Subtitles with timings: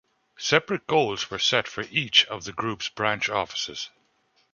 [0.39, 3.91] Separate goals were set for each of the group's branch offices.